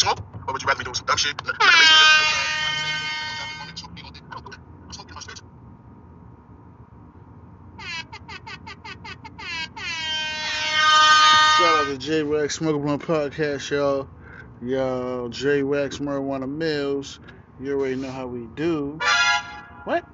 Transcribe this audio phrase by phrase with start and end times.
[0.00, 1.34] smoke, or would you rather me doing some dumb shit?
[11.58, 14.08] Shout out to J Wax Smoke Blunt Podcast, y'all.
[14.62, 17.20] Y'all, J Wax Marijuana Mills.
[17.58, 18.98] You already know how we do.
[19.84, 20.06] What?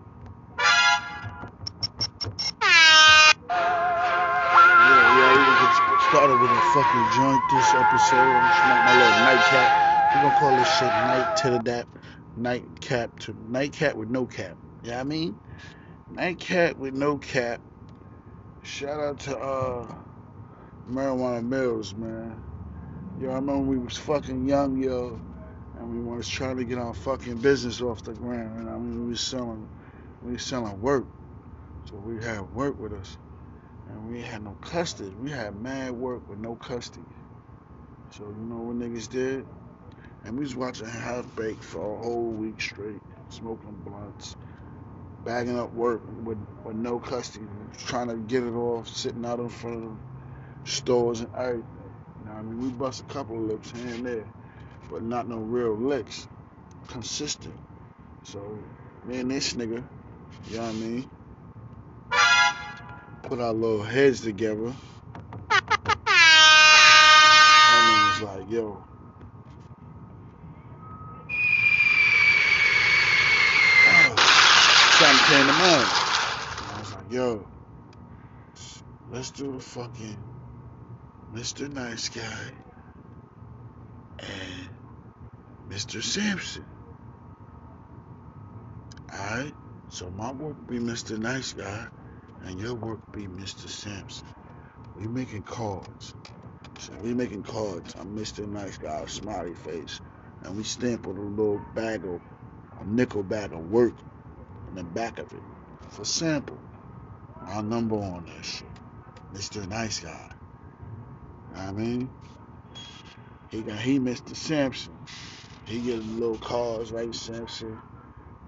[6.10, 8.37] Started with a fucking joint this episode.
[8.37, 10.14] I'm smoke my little nightcap.
[10.14, 11.88] we gonna call this shit night to the dap.
[12.37, 14.56] Nightcap to nightcap with no cap.
[14.84, 15.37] You know I mean?
[16.12, 17.61] Nightcap with no cap.
[18.62, 19.95] Shout out to uh
[20.88, 22.41] Marijuana Mills, man.
[23.20, 25.20] Yo, I remember we was fucking young, yo,
[25.80, 28.61] and we was trying to get our fucking business off the ground.
[28.61, 29.69] And I mean, we was selling,
[30.23, 31.06] we was selling work,
[31.86, 33.19] so we had work with us,
[33.89, 35.15] and we had no custody.
[35.20, 37.05] We had mad work with no custody.
[38.11, 39.47] So you know what niggas did?
[40.25, 44.37] And we was watching Half Baked for a whole week straight, smoking blunts,
[45.25, 47.47] bagging up work with with no custody,
[47.79, 49.97] trying to get it off, sitting out in front of
[50.69, 51.64] stores and everything.
[52.20, 52.61] You know what I mean?
[52.62, 54.25] We bust a couple of licks here and there,
[54.91, 56.27] but not no real licks.
[56.89, 57.55] Consistent.
[58.25, 58.59] So,
[59.05, 59.83] me and this nigga,
[60.48, 61.11] you know what I mean?
[63.27, 64.66] Put our little heads together.
[64.66, 64.74] And
[67.91, 68.84] it was like, yo.
[73.88, 74.14] Oh,
[75.00, 75.88] something came to mind.
[76.56, 77.46] And I was like, yo,
[79.10, 80.22] let's do the fucking
[81.34, 81.68] Mr.
[81.72, 82.52] Nice Guy
[84.20, 84.68] and
[85.68, 86.00] Mr.
[86.00, 86.64] Sampson.
[89.12, 89.55] Alright?
[89.88, 91.18] So my work be Mr.
[91.18, 91.88] Nice Guy
[92.47, 93.69] and your work be Mr.
[93.69, 94.27] Sampson.
[94.97, 96.14] We making cards.
[96.79, 97.95] So we making cards.
[97.98, 98.46] I'm Mr.
[98.46, 100.01] Nice Guy, smiley face.
[100.45, 102.20] And we stamp with a little bag of
[102.80, 103.95] a nickel bag of work
[104.68, 105.40] in the back of it
[105.89, 106.58] for sample.
[107.46, 108.68] Our number on that shit.
[109.34, 109.67] Mr.
[109.68, 110.30] Nice Guy.
[111.57, 112.08] I mean,
[113.51, 114.36] he got he Mr.
[114.36, 114.96] Sampson.
[115.64, 117.77] He get a little cards like Sampson.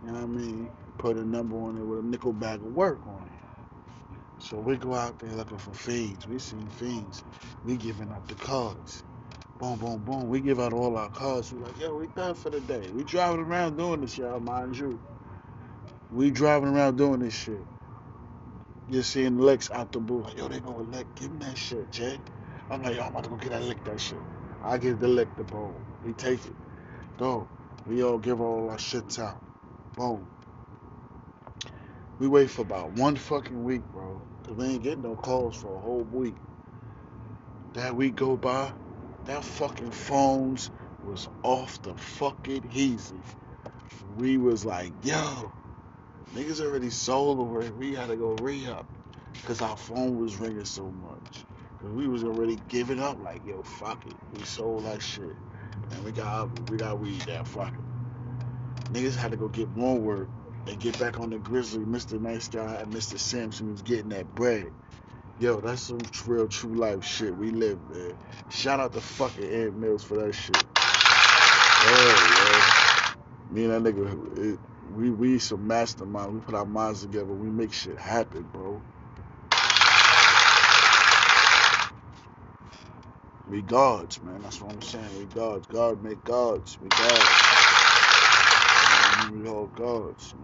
[0.04, 0.70] You know what I mean?
[0.98, 3.17] Put a number on it with a nickel bag of work on.
[4.40, 6.26] So we go out there looking for fiends.
[6.28, 7.24] We seen fiends.
[7.64, 9.04] We giving up the cards.
[9.58, 10.28] Boom, boom, boom.
[10.28, 11.52] We give out all our cards.
[11.52, 12.90] We like, yo, we done for the day.
[12.94, 15.00] We driving around doing this, y'all, mind you.
[16.12, 17.66] We driving around doing this shit.
[18.90, 20.34] Just seeing Lex out the booth.
[20.36, 21.08] Yo, they go Lex.
[21.16, 22.18] Give him that shit, Jay.
[22.70, 24.18] I'm like, yo, I'm about to go get that lick that shit.
[24.62, 25.74] I give the lick the bowl.
[26.06, 26.54] He take it.
[27.18, 27.48] Dog.
[27.86, 29.42] We all give all our shits out.
[29.96, 30.26] Boom.
[32.18, 34.20] We wait for about one fucking week, bro.
[34.44, 36.36] Cause we ain't getting no calls for a whole week.
[37.74, 38.72] That week go by,
[39.26, 40.70] that fucking phones
[41.04, 43.20] was off the fucking easy.
[44.16, 45.52] We was like, yo,
[46.34, 47.76] niggas already sold it.
[47.76, 48.86] We gotta go re-up.
[49.46, 51.44] Cause our phone was ringing so much.
[51.80, 54.14] Cause we was already giving up, like, yo, fuck it.
[54.32, 55.36] We sold that shit.
[55.92, 58.92] And we got we got weed that fuck it.
[58.92, 60.28] Niggas had to go get more work
[60.68, 62.20] and get back on the Grizzly, Mr.
[62.20, 63.18] Nice Guy and Mr.
[63.18, 64.72] Sampson is getting that bread.
[65.38, 68.12] Yo, that's some real true life shit we live, man.
[68.50, 70.56] Shout out to fucking Ed Mills for that shit.
[71.84, 72.64] Man.
[73.50, 74.60] Me and that nigga, it,
[74.94, 76.34] we we some mastermind.
[76.34, 77.26] We put our minds together.
[77.26, 78.82] We make shit happen, bro.
[83.48, 84.42] We gods, man.
[84.42, 85.18] That's what I'm saying.
[85.18, 85.66] We gods.
[85.68, 86.78] God make gods.
[86.80, 87.57] We gods.
[89.30, 90.34] You know, gods.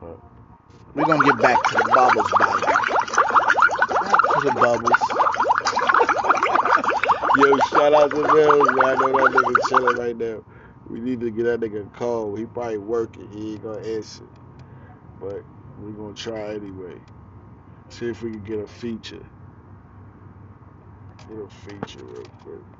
[0.00, 0.20] But
[0.94, 2.62] we're gonna get back to the bubbles, baby.
[4.02, 5.00] Back to the bubbles.
[7.38, 8.86] Yo, shout out to Mills, man.
[8.86, 10.42] I know that nigga chilling right now.
[10.88, 12.36] We need to get that nigga a call.
[12.36, 13.28] He probably working.
[13.30, 14.24] He ain't gonna answer.
[15.20, 15.44] But
[15.82, 17.00] we gonna try anyway.
[17.90, 19.24] See if we can get a feature.
[21.28, 22.75] Get a feature real quick.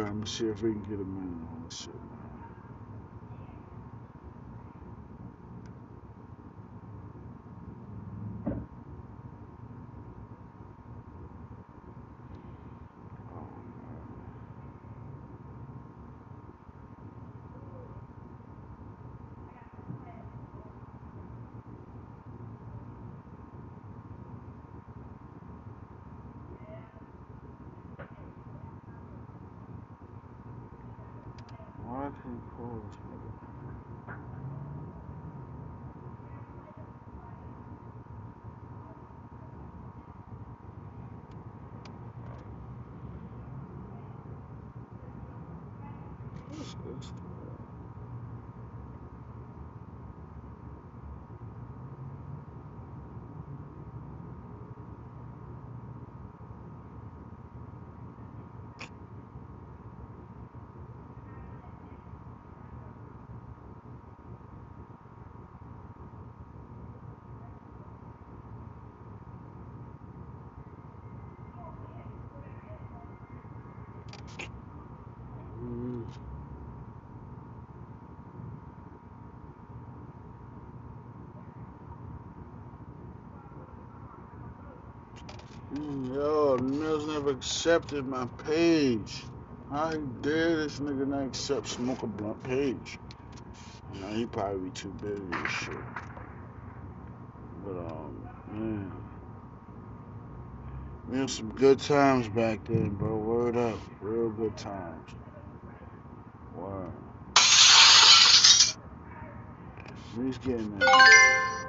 [0.00, 1.99] Word, I'm gonna see if we can get a man on this minute
[32.22, 33.30] can't call this nigga?
[46.84, 47.29] What's
[85.72, 89.22] Yo, Mills never accepted my page.
[89.70, 92.98] How dare this nigga not accept Smoke a Blunt page?
[93.94, 95.74] You know, he probably be too busy and shit.
[97.64, 98.92] But, um, man.
[101.06, 103.16] We had some good times back then, bro.
[103.16, 103.78] Word up.
[104.00, 105.10] Real good times.
[106.56, 106.92] Wow.
[110.16, 111.66] He's getting that.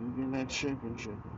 [0.00, 1.33] He's getting that chicken chicken.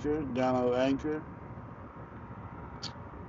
[0.00, 0.22] Anchor.
[0.32, 1.22] Download Anchor.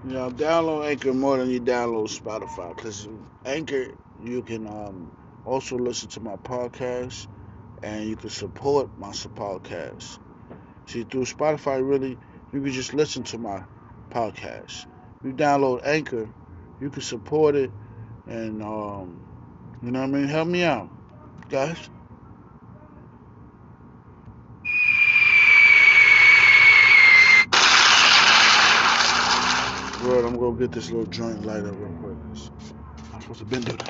[0.05, 2.73] You know, download Anchor more than you download Spotify.
[2.73, 3.09] Because
[3.43, 3.87] Anchor,
[4.23, 5.11] you can um,
[5.45, 7.27] also listen to my podcast
[7.83, 10.19] and you can support my podcast.
[10.85, 12.17] See, through Spotify, really,
[12.53, 13.63] you can just listen to my
[14.09, 14.85] podcast.
[15.23, 16.29] You download Anchor,
[16.79, 17.71] you can support it,
[18.27, 19.19] and um,
[19.83, 20.27] you know what I mean.
[20.27, 20.89] Help me out,
[21.49, 21.89] guys.
[30.19, 32.17] I'm gonna get this little joint light up real quick.
[33.13, 33.81] I'm supposed to bend it.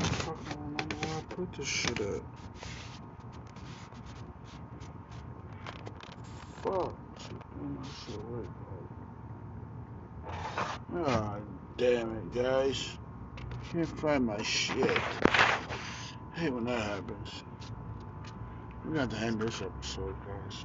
[0.00, 2.20] I fucking don't put this shit at.
[6.62, 6.94] Fuck.
[8.06, 8.16] Shit,
[10.94, 11.36] ah,
[11.76, 12.96] damn, it, guys.
[13.72, 14.98] Can't find my shit.
[16.34, 17.42] Hate when that happens.
[18.84, 20.64] We got to end this episode, guys.